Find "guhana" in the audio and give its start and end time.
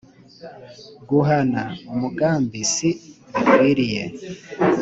1.09-1.63